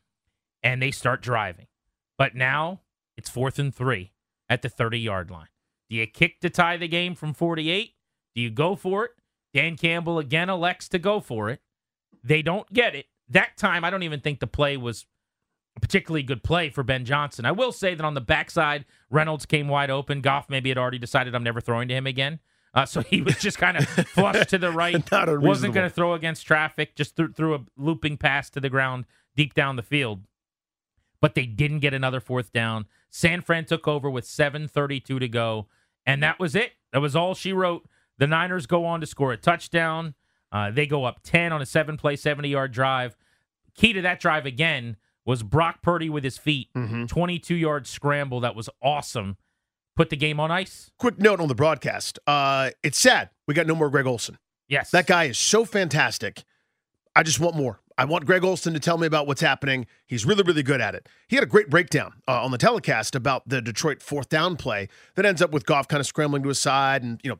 and 0.62 0.80
they 0.80 0.90
start 0.90 1.23
driving. 1.23 1.66
But 2.16 2.35
now 2.35 2.80
it's 3.16 3.28
fourth 3.28 3.59
and 3.59 3.75
three 3.75 4.12
at 4.49 4.62
the 4.62 4.68
30 4.68 4.99
yard 4.99 5.30
line. 5.30 5.49
Do 5.88 5.97
you 5.97 6.06
kick 6.06 6.40
to 6.40 6.50
tie 6.50 6.76
the 6.76 6.88
game 6.88 7.14
from 7.14 7.35
48? 7.35 7.94
Do 8.35 8.40
you 8.40 8.50
go 8.50 8.76
for 8.76 9.06
it? 9.06 9.11
Dan 9.52 9.76
Campbell 9.76 10.18
again 10.18 10.49
elects 10.49 10.88
to 10.90 10.99
go 10.99 11.20
for 11.20 11.50
it. 11.50 11.61
They 12.23 12.42
don't 12.42 12.70
get 12.73 12.94
it. 12.94 13.06
That 13.28 13.56
time, 13.56 13.85
I 13.85 13.90
don't 13.90 14.02
even 14.02 14.20
think 14.20 14.40
the 14.40 14.47
play 14.47 14.76
was 14.76 15.06
particularly 15.80 16.22
good 16.22 16.42
play 16.42 16.70
for 16.70 16.82
Ben 16.82 17.04
Johnson. 17.04 17.44
I 17.44 17.52
will 17.52 17.72
say 17.72 17.94
that 17.94 18.04
on 18.04 18.14
the 18.14 18.20
backside, 18.20 18.84
Reynolds 19.10 19.46
came 19.46 19.68
wide 19.68 19.90
open. 19.90 20.20
Goff 20.20 20.49
maybe 20.49 20.68
had 20.68 20.78
already 20.78 20.99
decided 20.99 21.34
I'm 21.34 21.42
never 21.42 21.60
throwing 21.60 21.88
to 21.88 21.94
him 21.94 22.06
again. 22.06 22.40
Uh, 22.72 22.87
so 22.87 23.00
he 23.02 23.20
was 23.20 23.37
just 23.38 23.58
kind 23.58 23.76
of 23.76 23.88
flushed 24.08 24.50
to 24.50 24.58
the 24.58 24.70
right. 24.70 24.94
Wasn't 25.49 25.75
going 25.75 25.88
to 25.88 25.94
throw 25.94 26.14
against 26.14 26.46
traffic. 26.46 26.94
Just 26.94 27.16
threw, 27.16 27.32
threw 27.32 27.54
a 27.54 27.60
looping 27.76 28.16
pass 28.16 28.49
to 28.50 28.60
the 28.60 28.70
ground 28.70 29.06
deep 29.37 29.54
down 29.54 29.76
the 29.76 29.82
field. 29.82 30.20
But 31.20 31.34
they 31.34 31.46
didn't 31.46 31.80
get 31.80 31.92
another 31.92 32.20
fourth 32.20 32.52
down. 32.52 32.87
San 33.10 33.42
Fran 33.42 33.64
took 33.64 33.88
over 33.88 34.08
with 34.08 34.25
7:32 34.25 35.18
to 35.18 35.28
go, 35.28 35.66
and 36.06 36.22
that 36.22 36.38
was 36.38 36.54
it. 36.54 36.72
That 36.92 37.00
was 37.00 37.16
all 37.16 37.34
she 37.34 37.52
wrote. 37.52 37.88
The 38.18 38.26
Niners 38.26 38.66
go 38.66 38.84
on 38.87 39.00
to 39.00 39.06
score 39.06 39.32
a 39.32 39.37
touchdown. 39.37 40.14
Uh, 40.52 40.70
they 40.70 40.87
go 40.87 41.04
up 41.04 41.20
10 41.22 41.52
on 41.52 41.62
a 41.62 41.66
seven-play, 41.66 42.16
70-yard 42.16 42.72
drive. 42.72 43.16
Key 43.75 43.92
to 43.92 44.02
that 44.02 44.18
drive 44.20 44.46
again 44.46 44.96
was 45.26 45.42
Brock 45.42 45.82
Purdy 45.82 46.08
with 46.10 46.24
his 46.24 46.38
feet, 46.38 46.68
22-yard 46.74 47.86
scramble 47.86 48.40
that 48.40 48.54
was 48.54 48.68
awesome. 48.82 49.36
Put 49.96 50.10
the 50.10 50.16
game 50.16 50.40
on 50.40 50.50
ice. 50.50 50.90
Quick 50.98 51.18
note 51.18 51.40
on 51.40 51.48
the 51.48 51.54
broadcast. 51.54 52.18
Uh, 52.26 52.70
it's 52.82 52.98
sad 52.98 53.30
we 53.46 53.54
got 53.54 53.66
no 53.66 53.74
more 53.74 53.90
Greg 53.90 54.06
Olsen. 54.06 54.38
Yes, 54.68 54.90
That 54.92 55.06
guy 55.06 55.24
is 55.24 55.38
so 55.38 55.64
fantastic. 55.64 56.44
I 57.16 57.24
just 57.24 57.40
want 57.40 57.56
more. 57.56 57.80
I 57.98 58.04
want 58.04 58.24
Greg 58.24 58.44
Olsen 58.44 58.72
to 58.72 58.80
tell 58.80 58.96
me 58.96 59.06
about 59.06 59.26
what's 59.26 59.40
happening. 59.40 59.86
He's 60.06 60.24
really, 60.24 60.42
really 60.44 60.62
good 60.62 60.80
at 60.80 60.94
it. 60.94 61.08
He 61.28 61.36
had 61.36 61.42
a 61.42 61.46
great 61.48 61.68
breakdown 61.68 62.14
uh, 62.26 62.42
on 62.42 62.50
the 62.52 62.56
telecast 62.56 63.14
about 63.16 63.48
the 63.48 63.60
Detroit 63.60 64.00
fourth 64.00 64.28
down 64.28 64.56
play 64.56 64.88
that 65.16 65.26
ends 65.26 65.42
up 65.42 65.50
with 65.50 65.66
Goff 65.66 65.88
kind 65.88 66.00
of 66.00 66.06
scrambling 66.06 66.42
to 66.44 66.48
his 66.48 66.58
side 66.60 67.02
and 67.02 67.20
you 67.22 67.30
know 67.30 67.38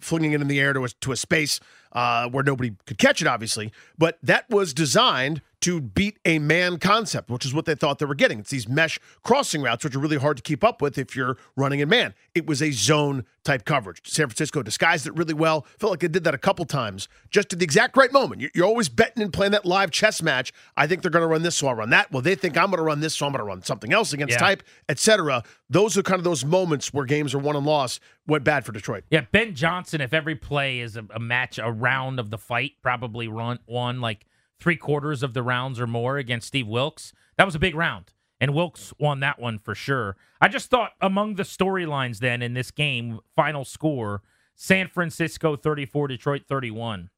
flinging 0.00 0.32
it 0.32 0.40
in 0.40 0.48
the 0.48 0.58
air 0.58 0.72
to 0.72 0.84
a, 0.84 0.88
to 0.88 1.12
a 1.12 1.16
space 1.16 1.60
uh, 1.92 2.28
where 2.28 2.42
nobody 2.42 2.74
could 2.86 2.98
catch 2.98 3.20
it, 3.22 3.28
obviously. 3.28 3.72
But 3.98 4.18
that 4.22 4.48
was 4.50 4.74
designed 4.74 5.42
to 5.60 5.80
beat 5.80 6.18
a 6.24 6.38
man 6.38 6.78
concept, 6.78 7.28
which 7.30 7.44
is 7.44 7.52
what 7.52 7.66
they 7.66 7.74
thought 7.74 7.98
they 7.98 8.06
were 8.06 8.14
getting. 8.14 8.38
It's 8.38 8.50
these 8.50 8.68
mesh 8.68 8.98
crossing 9.22 9.60
routes, 9.62 9.84
which 9.84 9.94
are 9.94 9.98
really 9.98 10.16
hard 10.16 10.36
to 10.38 10.42
keep 10.42 10.64
up 10.64 10.80
with 10.80 10.96
if 10.96 11.14
you're 11.14 11.36
running 11.56 11.80
in 11.80 11.88
man. 11.88 12.14
It 12.34 12.46
was 12.46 12.62
a 12.62 12.70
zone 12.70 13.24
type 13.44 13.64
coverage. 13.64 14.00
San 14.04 14.26
Francisco 14.28 14.62
disguised 14.62 15.06
it 15.06 15.14
really 15.16 15.34
well. 15.34 15.66
Felt 15.78 15.90
like 15.90 16.00
they 16.00 16.08
did 16.08 16.24
that 16.24 16.34
a 16.34 16.38
couple 16.38 16.64
times, 16.64 17.08
just 17.30 17.52
at 17.52 17.58
the 17.58 17.64
exact 17.64 17.96
right 17.96 18.12
moment. 18.12 18.40
You're- 18.40 18.66
always 18.70 18.88
betting 18.88 19.22
and 19.22 19.32
playing 19.32 19.52
that 19.52 19.64
live 19.66 19.90
chess 19.90 20.22
match. 20.22 20.52
I 20.76 20.86
think 20.86 21.02
they're 21.02 21.10
going 21.10 21.22
to 21.24 21.26
run 21.26 21.42
this, 21.42 21.56
so 21.56 21.66
I'll 21.68 21.74
run 21.74 21.90
that. 21.90 22.10
Well, 22.12 22.22
they 22.22 22.34
think 22.36 22.56
I'm 22.56 22.66
going 22.66 22.76
to 22.78 22.82
run 22.84 23.00
this, 23.00 23.16
so 23.16 23.26
I'm 23.26 23.32
going 23.32 23.40
to 23.40 23.44
run 23.44 23.62
something 23.62 23.92
else 23.92 24.12
against 24.12 24.32
Yeah. 24.34 24.38
type, 24.38 24.62
etc. 24.88 25.42
Those 25.68 25.96
are 25.98 26.02
kind 26.02 26.18
of 26.18 26.24
those 26.24 26.44
moments 26.44 26.92
where 26.92 27.04
games 27.04 27.34
are 27.34 27.38
won 27.38 27.56
and 27.56 27.66
lost. 27.66 28.00
Went 28.26 28.44
bad 28.44 28.64
for 28.64 28.72
Detroit. 28.72 29.04
Yeah, 29.10 29.22
Ben 29.32 29.54
Johnson, 29.54 30.00
if 30.00 30.12
every 30.14 30.36
play 30.36 30.80
is 30.80 30.96
a, 30.96 31.04
a 31.12 31.18
match, 31.18 31.58
a 31.58 31.70
round 31.70 32.20
of 32.20 32.30
the 32.30 32.38
fight, 32.38 32.72
probably 32.82 33.26
run 33.28 33.58
one 33.66 34.00
like 34.00 34.24
three 34.60 34.76
quarters 34.76 35.22
of 35.22 35.34
the 35.34 35.42
rounds 35.42 35.80
or 35.80 35.86
more 35.86 36.18
against 36.18 36.48
Steve 36.48 36.68
Wilks. 36.68 37.12
That 37.36 37.46
was 37.46 37.54
a 37.54 37.60
big 37.60 37.74
round. 37.74 38.12
And 38.40 38.54
Wilkes 38.54 38.92
won 38.98 39.20
that 39.20 39.38
one 39.38 39.58
for 39.58 39.74
sure. 39.74 40.16
I 40.40 40.48
just 40.48 40.70
thought 40.70 40.92
among 41.00 41.34
the 41.34 41.42
storylines 41.42 42.18
then 42.18 42.42
in 42.42 42.54
this 42.54 42.70
game, 42.70 43.20
final 43.36 43.64
score, 43.64 44.22
San 44.54 44.88
Francisco 44.88 45.56
34, 45.56 46.08
Detroit 46.08 46.42
31. 46.48 47.10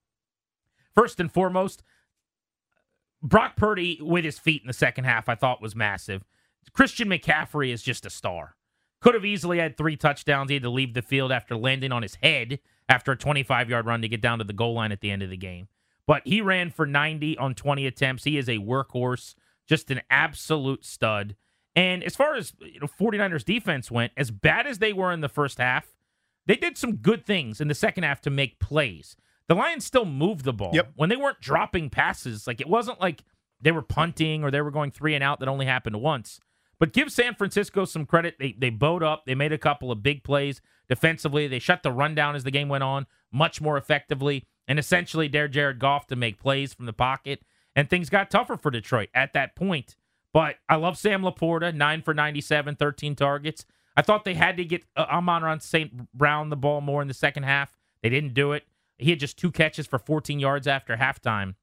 First 0.94 1.20
and 1.20 1.30
foremost, 1.30 1.82
Brock 3.22 3.56
Purdy 3.56 3.98
with 4.00 4.24
his 4.24 4.38
feet 4.38 4.62
in 4.62 4.66
the 4.66 4.72
second 4.72 5.04
half, 5.04 5.28
I 5.28 5.36
thought 5.36 5.62
was 5.62 5.76
massive. 5.76 6.24
Christian 6.72 7.08
McCaffrey 7.08 7.72
is 7.72 7.82
just 7.82 8.06
a 8.06 8.10
star. 8.10 8.56
Could 9.00 9.14
have 9.14 9.24
easily 9.24 9.58
had 9.58 9.76
three 9.76 9.96
touchdowns. 9.96 10.50
He 10.50 10.54
had 10.54 10.62
to 10.62 10.70
leave 10.70 10.94
the 10.94 11.02
field 11.02 11.32
after 11.32 11.56
landing 11.56 11.92
on 11.92 12.02
his 12.02 12.16
head 12.16 12.60
after 12.88 13.12
a 13.12 13.16
25 13.16 13.70
yard 13.70 13.86
run 13.86 14.02
to 14.02 14.08
get 14.08 14.20
down 14.20 14.38
to 14.38 14.44
the 14.44 14.52
goal 14.52 14.74
line 14.74 14.92
at 14.92 15.00
the 15.00 15.10
end 15.10 15.22
of 15.22 15.30
the 15.30 15.36
game. 15.36 15.68
But 16.06 16.22
he 16.24 16.40
ran 16.40 16.70
for 16.70 16.86
90 16.86 17.38
on 17.38 17.54
20 17.54 17.86
attempts. 17.86 18.24
He 18.24 18.36
is 18.36 18.48
a 18.48 18.58
workhorse, 18.58 19.34
just 19.68 19.90
an 19.90 20.00
absolute 20.10 20.84
stud. 20.84 21.36
And 21.74 22.02
as 22.02 22.16
far 22.16 22.34
as 22.34 22.52
you 22.60 22.80
know, 22.80 22.86
49ers 22.86 23.44
defense 23.44 23.90
went, 23.90 24.12
as 24.16 24.30
bad 24.30 24.66
as 24.66 24.78
they 24.78 24.92
were 24.92 25.12
in 25.12 25.20
the 25.20 25.28
first 25.28 25.58
half, 25.58 25.94
they 26.46 26.56
did 26.56 26.76
some 26.76 26.96
good 26.96 27.24
things 27.24 27.60
in 27.60 27.68
the 27.68 27.74
second 27.74 28.04
half 28.04 28.20
to 28.22 28.30
make 28.30 28.58
plays. 28.58 29.16
The 29.48 29.54
Lions 29.54 29.84
still 29.84 30.04
moved 30.04 30.44
the 30.44 30.52
ball. 30.52 30.72
Yep. 30.74 30.92
When 30.96 31.08
they 31.08 31.16
weren't 31.16 31.40
dropping 31.40 31.90
passes, 31.90 32.46
like 32.46 32.60
it 32.60 32.68
wasn't 32.68 33.00
like 33.00 33.22
they 33.60 33.72
were 33.72 33.82
punting 33.82 34.42
or 34.42 34.50
they 34.50 34.60
were 34.60 34.70
going 34.70 34.90
three 34.90 35.14
and 35.14 35.22
out 35.22 35.40
that 35.40 35.48
only 35.48 35.66
happened 35.66 36.00
once. 36.00 36.40
But 36.78 36.92
give 36.92 37.12
San 37.12 37.34
Francisco 37.34 37.84
some 37.84 38.06
credit. 38.06 38.36
They 38.40 38.56
they 38.58 38.70
bowed 38.70 39.02
up. 39.02 39.24
They 39.24 39.36
made 39.36 39.52
a 39.52 39.58
couple 39.58 39.92
of 39.92 40.02
big 40.02 40.24
plays 40.24 40.60
defensively. 40.88 41.46
They 41.46 41.60
shut 41.60 41.82
the 41.82 41.92
run 41.92 42.14
down 42.14 42.34
as 42.34 42.44
the 42.44 42.50
game 42.50 42.68
went 42.68 42.82
on 42.82 43.06
much 43.30 43.60
more 43.60 43.76
effectively 43.76 44.46
and 44.68 44.78
essentially 44.78 45.28
dared 45.28 45.52
Jared 45.52 45.78
Goff 45.78 46.06
to 46.08 46.16
make 46.16 46.38
plays 46.38 46.72
from 46.74 46.86
the 46.86 46.92
pocket. 46.92 47.42
And 47.74 47.88
things 47.88 48.10
got 48.10 48.30
tougher 48.30 48.56
for 48.56 48.70
Detroit 48.70 49.08
at 49.14 49.32
that 49.32 49.56
point. 49.56 49.96
But 50.32 50.56
I 50.68 50.76
love 50.76 50.96
Sam 50.98 51.22
Laporta, 51.22 51.74
9 51.74 52.02
for 52.02 52.14
97, 52.14 52.76
13 52.76 53.14
targets. 53.16 53.64
I 53.96 54.02
thought 54.02 54.24
they 54.24 54.34
had 54.34 54.56
to 54.56 54.64
get 54.64 54.84
uh, 54.96 55.06
Amon-Ra 55.10 55.58
St. 55.58 56.12
Brown 56.12 56.48
the 56.50 56.56
ball 56.56 56.80
more 56.80 57.02
in 57.02 57.08
the 57.08 57.14
second 57.14 57.42
half. 57.42 57.76
They 58.02 58.08
didn't 58.08 58.34
do 58.34 58.52
it. 58.52 58.64
He 58.98 59.10
had 59.10 59.20
just 59.20 59.38
two 59.38 59.50
catches 59.50 59.86
for 59.86 59.98
14 59.98 60.38
yards 60.38 60.66
after 60.66 60.96
halftime. 60.96 61.54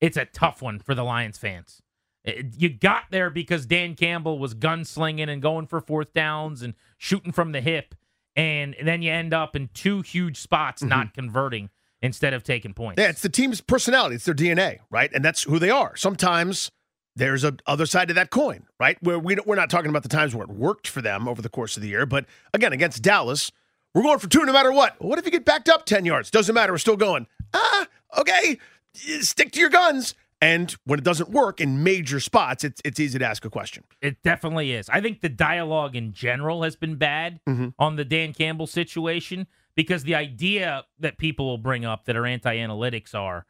It's 0.00 0.16
a 0.16 0.24
tough 0.24 0.62
one 0.62 0.78
for 0.78 0.94
the 0.94 1.04
Lions 1.04 1.38
fans. 1.38 1.82
It- 2.24 2.54
You 2.56 2.68
got 2.68 3.04
there 3.10 3.30
because 3.30 3.66
Dan 3.66 3.94
Campbell 3.94 4.38
was 4.38 4.54
gunslinging 4.54 5.28
and 5.28 5.40
going 5.42 5.66
for 5.66 5.80
fourth 5.80 6.12
downs 6.12 6.62
and 6.62 6.74
shooting 6.98 7.32
from 7.32 7.52
the 7.52 7.60
hip. 7.60 7.94
And 8.36 8.76
then 8.82 9.00
you 9.02 9.10
end 9.10 9.32
up 9.32 9.56
in 9.56 9.70
two 9.72 10.02
huge 10.02 10.38
spots 10.38 10.82
not 10.82 11.14
converting 11.14 11.70
instead 12.02 12.34
of 12.34 12.44
taking 12.44 12.74
points. 12.74 13.00
Yeah, 13.00 13.08
it's 13.08 13.22
the 13.22 13.30
team's 13.30 13.60
personality. 13.60 14.16
It's 14.16 14.26
their 14.26 14.34
DNA, 14.34 14.80
right? 14.90 15.10
And 15.14 15.24
that's 15.24 15.44
who 15.44 15.58
they 15.58 15.70
are. 15.70 15.96
Sometimes 15.96 16.70
there's 17.16 17.44
a 17.44 17.56
other 17.66 17.86
side 17.86 18.08
to 18.08 18.14
that 18.14 18.30
coin, 18.30 18.66
right? 18.78 18.98
Where 19.02 19.18
we 19.18 19.36
we're 19.46 19.56
not 19.56 19.70
talking 19.70 19.88
about 19.88 20.02
the 20.02 20.10
times 20.10 20.34
where 20.34 20.44
it 20.44 20.50
worked 20.50 20.86
for 20.86 21.00
them 21.00 21.26
over 21.26 21.40
the 21.40 21.48
course 21.48 21.76
of 21.76 21.82
the 21.82 21.88
year, 21.88 22.04
but 22.04 22.26
again, 22.52 22.72
against 22.74 23.02
Dallas, 23.02 23.50
we're 23.94 24.02
going 24.02 24.18
for 24.18 24.28
two 24.28 24.44
no 24.44 24.52
matter 24.52 24.70
what. 24.70 25.00
What 25.02 25.18
if 25.18 25.24
you 25.24 25.30
get 25.30 25.46
backed 25.46 25.70
up 25.70 25.86
ten 25.86 26.04
yards? 26.04 26.30
Doesn't 26.30 26.54
matter. 26.54 26.72
We're 26.72 26.78
still 26.78 26.96
going. 26.98 27.26
Ah, 27.54 27.88
okay. 28.18 28.58
Stick 28.92 29.52
to 29.52 29.60
your 29.60 29.70
guns. 29.70 30.14
And 30.40 30.70
when 30.84 30.98
it 30.98 31.04
doesn't 31.04 31.30
work 31.30 31.60
in 31.60 31.82
major 31.82 32.20
spots, 32.20 32.62
it's 32.62 32.82
it's 32.84 33.00
easy 33.00 33.18
to 33.18 33.24
ask 33.24 33.44
a 33.44 33.50
question. 33.50 33.84
It 34.02 34.22
definitely 34.22 34.72
is. 34.72 34.88
I 34.90 35.00
think 35.00 35.20
the 35.22 35.28
dialogue 35.30 35.96
in 35.96 36.12
general 36.12 36.62
has 36.62 36.76
been 36.76 36.96
bad 36.96 37.40
Mhm. 37.48 37.72
on 37.78 37.96
the 37.96 38.04
Dan 38.04 38.34
Campbell 38.34 38.66
situation 38.66 39.46
because 39.74 40.02
the 40.04 40.14
idea 40.14 40.84
that 40.98 41.16
people 41.18 41.46
will 41.46 41.58
bring 41.58 41.84
up 41.86 42.04
that 42.04 42.16
are 42.16 42.26
anti 42.26 42.54
analytics 42.56 43.14
are 43.14 43.46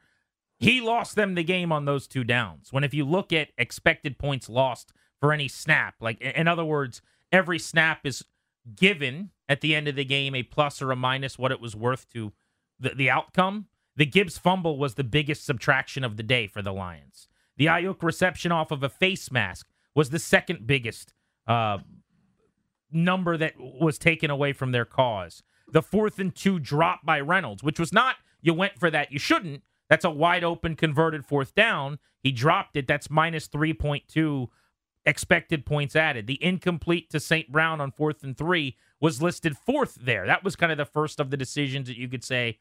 he 0.58 0.80
lost 0.80 1.16
them 1.16 1.34
the 1.34 1.42
game 1.44 1.72
on 1.72 1.84
those 1.86 2.06
two 2.06 2.22
downs. 2.24 2.72
When 2.72 2.84
if 2.84 2.94
you 2.94 3.04
look 3.04 3.32
at 3.32 3.48
expected 3.58 4.16
points 4.18 4.48
lost 4.48 4.92
for 5.20 5.32
any 5.32 5.48
snap, 5.48 5.96
like 6.00 6.20
in 6.20 6.30
in 6.32 6.48
other 6.48 6.64
words, 6.64 7.02
every 7.32 7.58
snap 7.58 8.06
is 8.06 8.24
given 8.76 9.30
at 9.48 9.60
the 9.60 9.74
end 9.74 9.88
of 9.88 9.96
the 9.96 10.04
game 10.04 10.34
a 10.36 10.42
plus 10.44 10.80
or 10.80 10.92
a 10.92 10.96
minus 10.96 11.36
what 11.38 11.50
it 11.52 11.60
was 11.60 11.74
worth 11.76 12.08
to 12.12 12.32
the, 12.78 12.90
the 12.90 13.10
outcome. 13.10 13.66
The 13.96 14.06
Gibbs 14.06 14.38
fumble 14.38 14.78
was 14.78 14.94
the 14.94 15.04
biggest 15.04 15.44
subtraction 15.44 16.04
of 16.04 16.16
the 16.16 16.22
day 16.22 16.46
for 16.46 16.62
the 16.62 16.72
Lions. 16.72 17.28
The 17.56 17.66
Aiyuk 17.66 18.02
reception 18.02 18.52
off 18.52 18.70
of 18.70 18.82
a 18.82 18.88
face 18.88 19.30
mask 19.30 19.66
was 19.94 20.10
the 20.10 20.18
second 20.18 20.66
biggest 20.66 21.14
uh, 21.46 21.78
number 22.92 23.36
that 23.36 23.54
was 23.58 23.98
taken 23.98 24.30
away 24.30 24.52
from 24.52 24.72
their 24.72 24.84
cause. 24.84 25.42
The 25.72 25.82
fourth 25.82 26.18
and 26.18 26.34
two 26.34 26.58
drop 26.58 27.04
by 27.04 27.20
Reynolds, 27.20 27.62
which 27.62 27.80
was 27.80 27.92
not 27.92 28.16
you 28.42 28.54
went 28.54 28.78
for 28.78 28.90
that, 28.90 29.10
you 29.10 29.18
shouldn't. 29.18 29.62
That's 29.88 30.04
a 30.04 30.10
wide 30.10 30.44
open 30.44 30.76
converted 30.76 31.24
fourth 31.24 31.54
down. 31.54 31.98
He 32.22 32.32
dropped 32.32 32.76
it. 32.76 32.86
That's 32.86 33.10
minus 33.10 33.48
3.2 33.48 34.48
expected 35.04 35.64
points 35.64 35.96
added. 35.96 36.26
The 36.26 36.42
incomplete 36.42 37.10
to 37.10 37.20
St. 37.20 37.50
Brown 37.50 37.80
on 37.80 37.92
fourth 37.92 38.22
and 38.22 38.36
three 38.36 38.76
was 39.00 39.22
listed 39.22 39.56
fourth 39.56 39.98
there. 40.00 40.26
That 40.26 40.44
was 40.44 40.56
kind 40.56 40.72
of 40.72 40.78
the 40.78 40.84
first 40.84 41.20
of 41.20 41.30
the 41.30 41.36
decisions 41.36 41.88
that 41.88 41.96
you 41.96 42.08
could 42.08 42.24
say, 42.24 42.58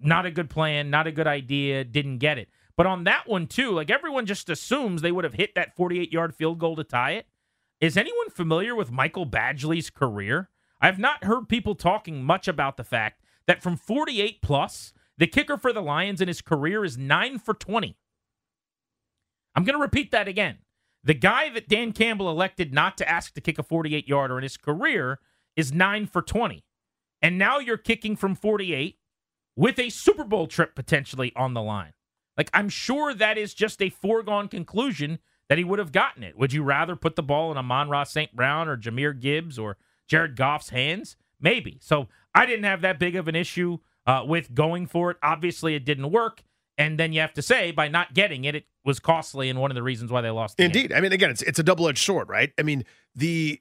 not 0.00 0.26
a 0.26 0.30
good 0.30 0.50
plan, 0.50 0.90
not 0.90 1.06
a 1.06 1.12
good 1.12 1.26
idea, 1.26 1.84
didn't 1.84 2.18
get 2.18 2.38
it. 2.38 2.48
But 2.76 2.86
on 2.86 3.04
that 3.04 3.28
one, 3.28 3.46
too, 3.46 3.72
like 3.72 3.90
everyone 3.90 4.26
just 4.26 4.48
assumes 4.48 5.02
they 5.02 5.12
would 5.12 5.24
have 5.24 5.34
hit 5.34 5.54
that 5.54 5.76
48 5.76 6.12
yard 6.12 6.34
field 6.34 6.58
goal 6.58 6.76
to 6.76 6.84
tie 6.84 7.12
it. 7.12 7.26
Is 7.80 7.96
anyone 7.96 8.30
familiar 8.30 8.74
with 8.74 8.90
Michael 8.90 9.26
Badgley's 9.26 9.90
career? 9.90 10.48
I've 10.80 10.98
not 10.98 11.24
heard 11.24 11.48
people 11.48 11.74
talking 11.74 12.24
much 12.24 12.48
about 12.48 12.76
the 12.76 12.84
fact 12.84 13.22
that 13.46 13.62
from 13.62 13.76
48 13.76 14.40
plus, 14.42 14.92
the 15.18 15.26
kicker 15.26 15.56
for 15.56 15.72
the 15.72 15.82
Lions 15.82 16.20
in 16.20 16.28
his 16.28 16.40
career 16.40 16.84
is 16.84 16.96
9 16.96 17.38
for 17.38 17.54
20. 17.54 17.96
I'm 19.54 19.64
going 19.64 19.76
to 19.76 19.82
repeat 19.82 20.10
that 20.12 20.28
again. 20.28 20.58
The 21.04 21.14
guy 21.14 21.50
that 21.50 21.68
Dan 21.68 21.92
Campbell 21.92 22.30
elected 22.30 22.72
not 22.72 22.96
to 22.98 23.08
ask 23.08 23.34
to 23.34 23.40
kick 23.40 23.58
a 23.58 23.62
48 23.62 24.08
yarder 24.08 24.38
in 24.38 24.42
his 24.42 24.56
career 24.56 25.18
is 25.56 25.72
9 25.72 26.06
for 26.06 26.22
20. 26.22 26.64
And 27.20 27.38
now 27.38 27.58
you're 27.58 27.76
kicking 27.76 28.16
from 28.16 28.34
48 28.34 28.98
with 29.56 29.78
a 29.78 29.90
Super 29.90 30.24
Bowl 30.24 30.46
trip 30.46 30.74
potentially 30.74 31.32
on 31.36 31.54
the 31.54 31.62
line. 31.62 31.92
Like, 32.36 32.50
I'm 32.54 32.68
sure 32.68 33.12
that 33.14 33.36
is 33.36 33.54
just 33.54 33.82
a 33.82 33.90
foregone 33.90 34.48
conclusion 34.48 35.18
that 35.48 35.58
he 35.58 35.64
would 35.64 35.78
have 35.78 35.92
gotten 35.92 36.22
it. 36.22 36.38
Would 36.38 36.52
you 36.52 36.62
rather 36.62 36.96
put 36.96 37.16
the 37.16 37.22
ball 37.22 37.50
in 37.50 37.58
Amon-Ra 37.58 38.04
St. 38.04 38.34
Brown 38.34 38.68
or 38.68 38.76
Jahmyr 38.76 39.18
Gibbs 39.18 39.58
or 39.58 39.76
Jared 40.08 40.36
Goff's 40.36 40.70
hands? 40.70 41.16
Maybe. 41.40 41.78
So 41.82 42.08
I 42.34 42.46
didn't 42.46 42.64
have 42.64 42.80
that 42.82 42.98
big 42.98 43.16
of 43.16 43.28
an 43.28 43.36
issue 43.36 43.78
uh, 44.06 44.22
with 44.26 44.54
going 44.54 44.86
for 44.86 45.10
it. 45.10 45.18
Obviously, 45.22 45.74
it 45.74 45.84
didn't 45.84 46.10
work. 46.10 46.42
And 46.78 46.98
then 46.98 47.12
you 47.12 47.20
have 47.20 47.34
to 47.34 47.42
say, 47.42 47.70
by 47.70 47.88
not 47.88 48.14
getting 48.14 48.44
it, 48.44 48.54
it 48.54 48.64
was 48.84 48.98
costly 48.98 49.50
and 49.50 49.60
one 49.60 49.70
of 49.70 49.74
the 49.74 49.82
reasons 49.82 50.10
why 50.10 50.22
they 50.22 50.30
lost 50.30 50.56
the 50.56 50.62
game. 50.62 50.70
Indeed. 50.70 50.92
I 50.94 51.00
mean, 51.00 51.12
again, 51.12 51.30
it's 51.30 51.42
it's 51.42 51.58
a 51.58 51.62
double 51.62 51.86
edged 51.86 52.02
sword, 52.02 52.30
right? 52.30 52.50
I 52.58 52.62
mean, 52.62 52.84
the 53.14 53.60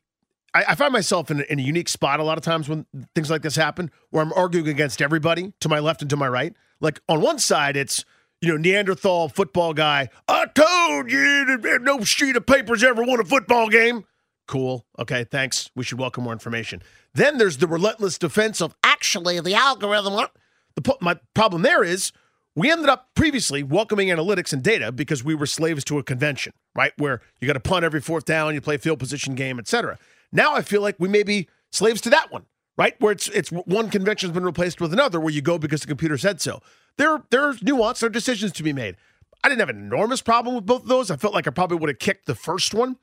I, 0.53 0.65
I 0.70 0.75
find 0.75 0.93
myself 0.93 1.31
in 1.31 1.41
a, 1.41 1.43
in 1.43 1.60
a 1.60 1.62
unique 1.62 1.89
spot 1.89 2.20
a 2.20 2.24
lot 2.24 2.38
of 2.38 2.43
times 2.43 2.67
when 2.67 2.86
things 3.15 3.29
like 3.29 3.41
this 3.41 3.55
happen, 3.55 3.91
where 4.10 4.24
I'm 4.24 4.34
arguing 4.34 4.67
against 4.67 5.01
everybody 5.01 5.53
to 5.60 5.70
my 5.70 5.79
left 5.79 6.01
and 6.01 6.10
to 6.10 6.17
my 6.17 6.27
right. 6.27 6.53
Like 6.79 7.00
on 7.08 7.22
one 7.22 7.39
side, 7.39 7.77
it's 7.77 8.05
you 8.41 8.50
know 8.50 8.58
Neanderthal 8.58 9.29
football 9.29 9.74
guy. 9.74 10.10
I 10.27 10.46
told 10.48 11.12
you 11.12 11.58
that 11.58 11.81
no 11.81 12.03
sheet 12.03 12.36
of 12.36 12.46
papers 12.46 12.84
ever 12.84 13.03
won 13.03 13.20
a 13.20 13.25
football 13.25 13.70
game. 13.70 14.05
Cool. 14.48 14.86
Okay. 15.00 15.24
Thanks. 15.24 15.70
We 15.75 15.84
should 15.84 16.00
welcome 16.00 16.24
more 16.25 16.34
information. 16.34 16.81
Then 17.13 17.38
there's 17.38 17.58
the 17.58 17.67
relentless 17.67 18.17
defense 18.17 18.62
of 18.62 18.75
actually 18.84 19.39
the 19.39 19.53
algorithm. 19.53 20.27
The 20.75 20.98
my 21.00 21.20
problem 21.34 21.62
there 21.62 21.84
is 21.84 22.12
we 22.55 22.70
ended 22.70 22.89
up 22.89 23.10
previously 23.15 23.63
welcoming 23.63 24.10
analytics 24.10 24.51
and 24.51 24.61
data 24.61 24.92
because 24.92 25.24
we 25.24 25.35
were 25.35 25.46
slaves 25.46 25.83
to 25.85 26.00
a 26.00 26.03
convention, 26.03 26.53
right? 26.75 26.92
Where 26.98 27.22
you 27.40 27.48
got 27.48 27.53
to 27.53 27.61
punt 27.61 27.85
every 27.85 28.01
fourth 28.01 28.25
down, 28.25 28.53
you 28.53 28.61
play 28.61 28.77
field 28.77 29.00
position 29.00 29.35
game, 29.35 29.57
etc. 29.57 29.98
Now 30.31 30.55
I 30.55 30.61
feel 30.61 30.81
like 30.81 30.96
we 31.00 31.07
may 31.07 31.24
be 31.24 31.48
slaves 31.72 32.01
to 32.01 32.09
that 32.11 32.31
one, 32.31 32.46
right? 32.77 33.00
Where 33.00 33.11
it's 33.11 33.27
it's 33.29 33.50
one 33.51 33.89
convention 33.89 34.29
has 34.29 34.33
been 34.33 34.46
replaced 34.46 34.81
with 34.81 34.94
another, 34.94 35.20
where 35.20 35.33
you 35.33 35.41
go 35.41 35.57
because 35.57 35.81
the 35.81 35.87
computer 35.87 36.17
said 36.17 36.41
so. 36.41 36.61
There 36.98 37.24
there's 37.29 37.61
nuance, 37.61 38.00
there 38.00 38.07
are 38.07 38.11
decisions 38.11 38.51
to 38.53 38.63
be 38.63 38.74
made. 38.74 38.96
I 39.44 39.50
didn't 39.50 39.59
have 39.59 39.70
an 39.70 39.77
enormous 39.77 40.22
problem 40.22 40.55
with 40.55 40.65
both 40.65 40.83
of 40.83 40.87
those. 40.87 41.09
I 41.09 41.15
felt 41.15 41.33
like 41.33 41.48
I 41.48 41.51
probably 41.51 41.77
would 41.77 41.89
have 41.89 42.00
kicked 42.00 42.27
the 42.27 42.35
first 42.35 42.74
one 42.74 42.98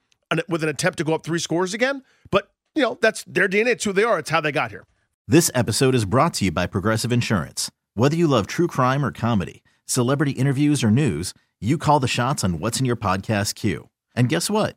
with 0.49 0.63
an 0.63 0.69
attempt 0.69 0.99
to 0.99 1.05
go 1.05 1.15
up 1.15 1.25
three 1.25 1.39
scores 1.39 1.75
again. 1.75 2.03
But 2.31 2.51
you 2.75 2.83
know 2.83 2.99
that's 3.01 3.25
their 3.25 3.49
DNA. 3.49 3.69
It's 3.69 3.85
who 3.85 3.93
they 3.93 4.05
are. 4.05 4.19
It's 4.19 4.31
how 4.31 4.41
they 4.41 4.53
got 4.53 4.71
here. 4.71 4.85
This 5.27 5.51
episode 5.55 5.95
is 5.95 6.05
brought 6.05 6.35
to 6.35 6.47
you 6.47 6.53
by 6.53 6.67
Progressive 6.67 7.13
Insurance. 7.13 7.71
Whether 7.95 8.17
you 8.17 8.27
love 8.29 8.47
true 8.47 8.67
crime 8.69 9.05
or 9.05 9.13
comedy, 9.13 9.63
celebrity 9.85 10.33
interviews 10.33 10.83
or 10.83 10.91
news, 10.91 11.35
you 11.61 11.77
call 11.77 12.01
the 12.01 12.09
shots 12.09 12.45
on 12.45 12.61
what's 12.61 12.79
in 12.79 12.87
your 12.87 12.97
podcast 12.97 13.55
queue. 13.55 13.91
And 14.15 14.29
guess 14.29 14.49
what? 14.49 14.77